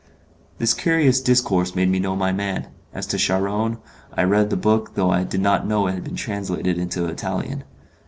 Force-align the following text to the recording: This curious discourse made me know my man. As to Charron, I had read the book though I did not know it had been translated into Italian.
This 0.57 0.73
curious 0.73 1.21
discourse 1.21 1.75
made 1.75 1.89
me 1.89 1.99
know 1.99 2.15
my 2.15 2.31
man. 2.31 2.69
As 2.91 3.05
to 3.05 3.19
Charron, 3.19 3.77
I 4.11 4.21
had 4.21 4.29
read 4.31 4.49
the 4.49 4.57
book 4.57 4.95
though 4.95 5.11
I 5.11 5.23
did 5.23 5.41
not 5.41 5.67
know 5.67 5.85
it 5.85 5.91
had 5.93 6.03
been 6.03 6.15
translated 6.15 6.79
into 6.79 7.05
Italian. 7.05 7.63